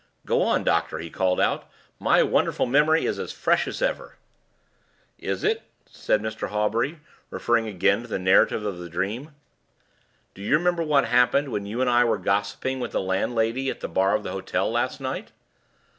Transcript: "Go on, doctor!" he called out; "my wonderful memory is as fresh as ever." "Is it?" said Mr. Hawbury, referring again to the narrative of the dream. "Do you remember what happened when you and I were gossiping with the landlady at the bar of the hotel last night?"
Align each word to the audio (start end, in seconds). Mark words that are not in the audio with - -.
"Go 0.25 0.41
on, 0.41 0.63
doctor!" 0.63 0.97
he 0.97 1.11
called 1.11 1.39
out; 1.39 1.69
"my 1.99 2.23
wonderful 2.23 2.65
memory 2.65 3.05
is 3.05 3.19
as 3.19 3.31
fresh 3.31 3.67
as 3.67 3.83
ever." 3.83 4.17
"Is 5.19 5.43
it?" 5.43 5.61
said 5.85 6.23
Mr. 6.23 6.49
Hawbury, 6.49 6.99
referring 7.29 7.67
again 7.67 8.01
to 8.01 8.07
the 8.07 8.17
narrative 8.17 8.65
of 8.65 8.79
the 8.79 8.89
dream. 8.89 9.29
"Do 10.33 10.41
you 10.41 10.55
remember 10.57 10.81
what 10.81 11.05
happened 11.05 11.49
when 11.49 11.67
you 11.67 11.81
and 11.81 11.89
I 11.91 12.03
were 12.03 12.17
gossiping 12.17 12.79
with 12.79 12.93
the 12.93 12.99
landlady 12.99 13.69
at 13.69 13.81
the 13.81 13.87
bar 13.87 14.15
of 14.15 14.23
the 14.23 14.31
hotel 14.31 14.71
last 14.71 14.99
night?" 15.01 15.31